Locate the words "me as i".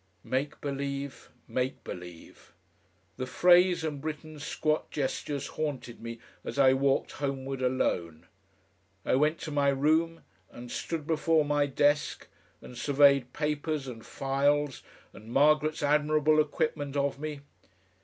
6.01-6.73